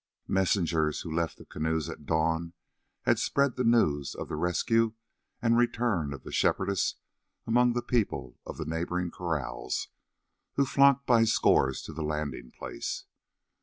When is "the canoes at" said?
1.37-2.07